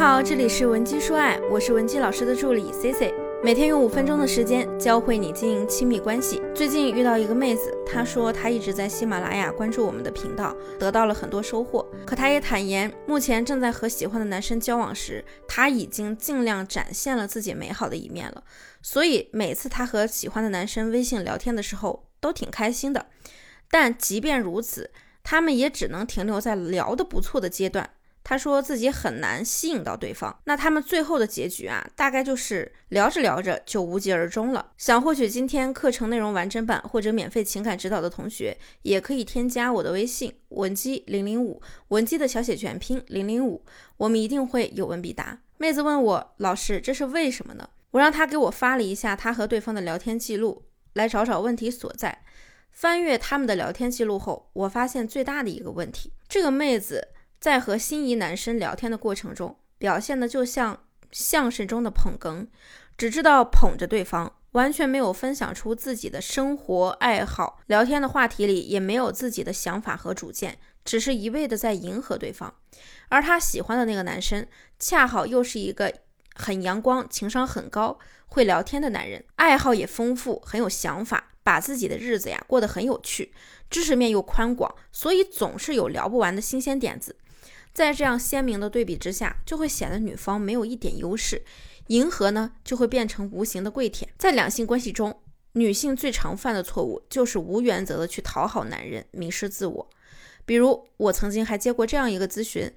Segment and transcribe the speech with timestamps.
[0.00, 3.12] 好，这里是文姬说爱，我是文姬老师的助理 C C，
[3.44, 6.40] 每天用五分钟的时间教会你经营亲密关系。
[6.54, 11.86] 最近遇到一个妹子，她说她一直在喜马拉雅关注我们的频道，得到了很多收获。
[12.06, 18.42] 可她也坦言，目前正在和喜欢的男生交往时，她已经尽量展现了自己美好的一面了。
[18.80, 23.04] 所以每次她和喜欢的男生微信聊天的时候，都挺开心的。
[23.70, 24.90] 但即便如此，
[25.22, 27.90] 他们也只能停留在聊得不错的阶段。
[28.30, 34.70] 他说自己很难吸引到对方，那他们最后的结局啊，大概就是聊着聊着就无疾而终了。
[34.78, 43.64] 想获取今天课程内容完整版或者免费情感指导的同学，也可以添加我的微信文姬零零五，文姬的小写全拼零零五，
[43.96, 45.40] 我们一定会有问必答。
[45.58, 47.68] 妹子问我老师，这是为什么呢？
[47.90, 50.62] 我让他给我发了一下他和对方的聊天记录，
[50.92, 52.22] 来找找问题所在。
[52.70, 57.08] 翻阅他们的聊天记录后，我发现最大的一个问题，这个妹子。
[57.40, 62.46] 在和心仪男生聊天的过程中，表现的就像相声中的捧哏，
[62.98, 67.58] 只知道捧着对方，完全没有分享出自己的生活爱好。
[67.66, 72.52] 聊天的话题里也没有自己的想法和主见，只是一味的在迎合对方。
[73.08, 74.46] 而他喜欢的那个男生，
[74.78, 75.90] 恰好又是一个
[76.34, 83.32] 很阳光、情商很高、会聊天的男人，爱好也丰富，很有想法，把自己的日子呀过得很有趣，
[83.70, 87.16] 知识面又宽广，所以总是有聊不完的新鲜点子。
[87.72, 91.42] 在这样鲜明的对比之下，就会显得女方没有一点优势，
[91.86, 94.10] 迎合呢就会变成无形的跪舔。
[94.18, 99.90] 在两性关系中，女性最常犯的错误就是无原则的去讨好男人，迷失自我。
[100.44, 102.72] 比如我曾经还接过这样一个咨询，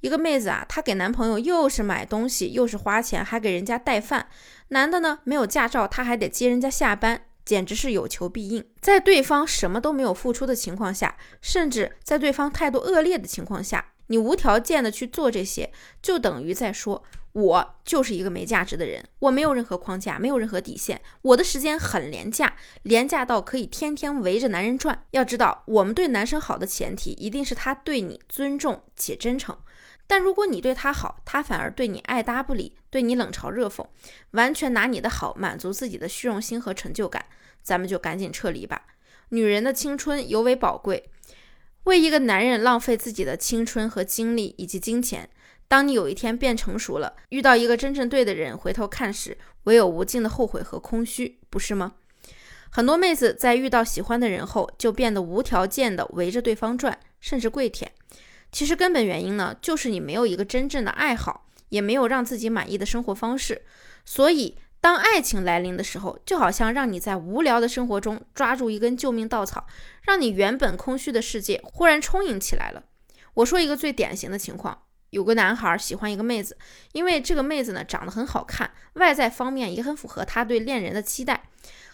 [0.00, 4.28] 一个妹子啊，她给男朋友又是买东西，又是花钱，还给人家带饭。
[4.68, 8.64] 男的呢没有驾照，他还得接人家下班，简直是有求必应。
[8.80, 13.92] 在对方什么都没有付出的情况下，甚至在对方态度恶劣的情况下。
[14.08, 25.04] 你无条件的去做这些，就等于在说，我就是一个没价值的人，我没有任何框架，没有任何底线，我的时间很廉价，廉价到可以天天围着男人转。
[25.12, 29.56] 要知道，我们对男生好的前提，一定是他对你尊重且真诚。
[30.06, 33.86] 但如果你对他好，他反而对你爱搭不理，对你冷嘲热讽，
[34.30, 37.26] 完全拿你的好满足自己的虚荣心和成就感，
[37.62, 38.86] 咱们就赶紧撤离吧。
[39.28, 41.10] 女人的青春尤为宝贵。
[41.88, 45.26] 为一个男人浪费自己的青春和精力以及金钱，
[45.66, 51.94] 当你有一天变成熟了，遇到一个真正对的人，回头看时，唯有无尽的后悔和空虚，不是吗？
[52.70, 57.90] 很多妹子在遇到喜欢的人后，就变得无条件的围着对方转，甚至跪舔。
[58.52, 63.62] 其实根本原因呢，就是你没有一个真正的爱好，也没有让自己满意的生活方式，
[64.04, 64.56] 所以。
[64.80, 69.66] 当爱情来临的时候，就好像让你在无聊的生活中抓住一根救命稻草，
[70.02, 72.84] 让你原本空虚的世界忽然充盈起来了。
[73.34, 76.56] 我说一个最典型的情况：有个男孩喜欢一个妹子，
[76.92, 81.42] 因为这个妹子呢长得很好看，外在方面也很符合他对恋人的期待。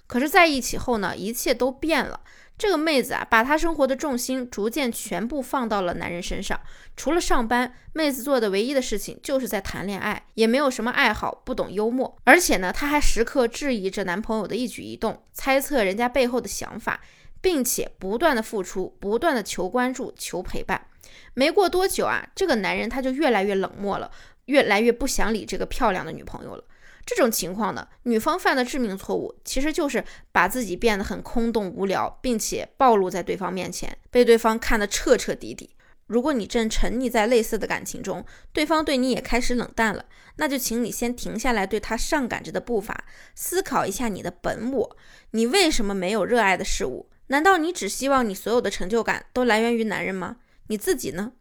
[0.06, 2.20] 可是在一起后呢，一切都变了。
[2.56, 6.60] 这个妹子啊，把她生活的重心逐渐全部放到了男人身上。
[6.96, 12.16] 除了上班，妹子做的唯一的事情就是在谈恋爱，也没有什么爱好，不懂幽默。
[12.24, 17.00] 而且呢，她还时刻质疑着男朋友的一举一动，猜测人家背后的想法，
[17.44, 20.86] 并且不断的付出，不断的求关注、求陪伴。
[21.34, 24.10] 没过多久啊，这个男人他就越来越冷漠了，
[24.46, 26.64] 越来越不想理这个漂亮的女朋友了。
[27.04, 35.76] 这种情况呢，女方犯的致命错误其实就是把自己变得很空洞无聊，并且暴露在对方面前，被对方看得彻彻底底。
[36.06, 38.24] 如果你正沉溺在类似的感情中，
[38.54, 40.06] 对方对你也开始冷淡了，
[40.36, 44.96] 那就请你先停下来，对他上赶着的步伐，思考一下你的本我，
[45.32, 47.10] 你为什么没有热爱的事物？
[47.28, 50.36] 难道你只希望你所有的成就感都来源于男人吗？
[50.68, 51.32] 你自己呢？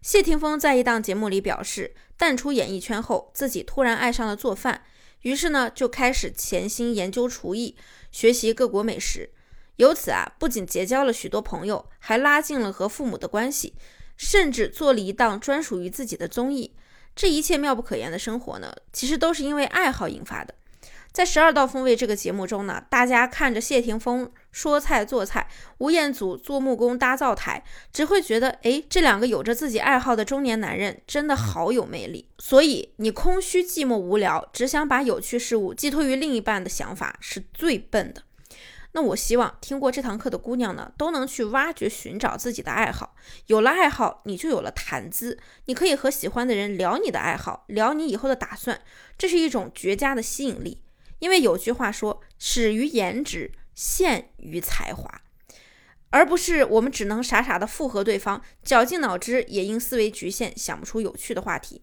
[0.00, 4.82] 谢霆锋在一档节目里表示，淡出演艺圈后，自己突然爱上了做饭。
[5.22, 7.76] 于是呢，就开始潜心研究厨艺，
[8.12, 9.30] 学习各国美食。
[9.76, 13.74] 由此啊，不仅结交了许多朋友，还拉近了和父母的关系，
[14.16, 16.76] 甚至做了一档专属于自己的综艺。
[17.14, 20.54] 这一切妙不可言的生活呢，其实都是因为爱好引发的。
[21.16, 25.48] 在《十二道锋味》这个节目中呢，大家看着谢霆锋说菜做菜，
[25.78, 32.28] 吴彦祖做木工搭灶台，只会觉得，哎，这两个有着自己爱好的中年男人真的好有魅力。
[32.36, 38.22] 所以，你空虚、寂寞、无聊，只想把有趣事物寄托于另一半的想法是最笨的。
[38.92, 43.14] 那我希望听过这堂课的姑娘呢，都能去挖掘、寻找自己的爱好。
[43.46, 48.78] 有了爱好，你就有了谈资，你可以和喜欢的人聊你的爱好，聊你以后的打算，
[49.16, 50.82] 这是一种绝佳的吸引力。
[51.26, 55.22] 因为有句话说：“始于颜值，陷于才华”，
[56.10, 61.82] 而不是我们只能傻傻的附和对方，绞尽脑汁也因思维局限想不出有趣的话题。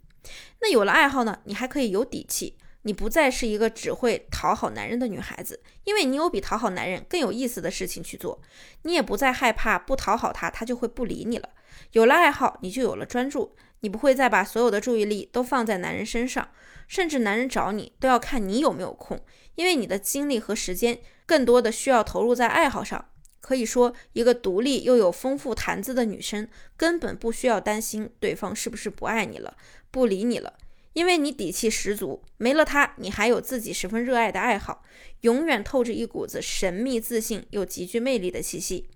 [0.62, 8.42] 那有了爱好呢，你还可以有底气，你不再是一个只会讨好男人的女孩子，因为你有比讨好男人更有意思的事情去做，
[8.84, 11.50] 你也不再害怕不讨好他，他就会不理你了。
[11.92, 13.54] 有了爱好，你就有了专注，
[13.84, 16.50] 你不会再把所有的注意力都放在男人身上，
[16.88, 19.20] 甚至男人找你都要看你有没有空，
[19.56, 23.10] 因为你的精力和时间更多的需要投入在爱好上。
[23.42, 26.48] 可以说，一个独立又有丰富谈资的女生，
[26.78, 29.58] 根本不需要担心对方是不是不爱你了、
[29.92, 30.54] 不理你了，
[30.94, 32.24] 因为你底气十足。
[32.38, 34.86] 没了他，你还有自己十分热爱的爱好，
[35.22, 38.88] 永远透着一股子神秘、自信又极具魅力的气息。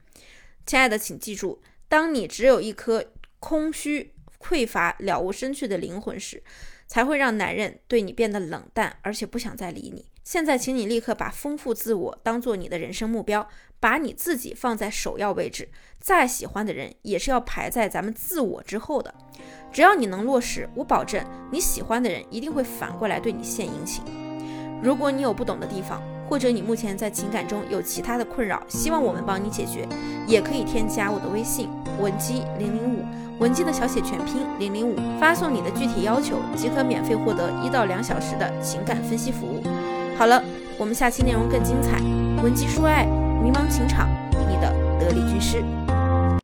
[0.66, 3.04] 亲爱的，请记住，当你只有一颗
[3.42, 6.42] 空虚、匮乏、了无生趣的灵魂时，
[6.88, 10.06] 才会让男人对你变得冷淡，而且不想再理你。
[10.24, 13.48] 现在，请你立刻把丰富自我当做你的人生目标，
[13.80, 15.70] 把你自己放在首要位置。
[16.00, 19.14] 再喜欢的人，也是要排在咱们自我之后的。
[19.72, 24.04] 只要你能落实，我保证你喜欢的人一定会反过来对你献殷勤。
[24.84, 29.88] 如果你有不懂的地方，或者你目前在情感中有其他的困扰，希望我们帮你解决，
[30.28, 33.06] 也可以添加我的微信文姬零零五，
[33.40, 39.62] 文姬的小写全拼零零五，发送你的具体要求，即可免费获得一到两小时的情感分析服务。
[40.18, 40.42] 好了，
[40.78, 42.02] 我们下期内容更精彩。
[42.44, 43.06] 文姬说爱，
[43.44, 44.10] 迷茫情场，
[44.48, 45.64] 你的得力军师。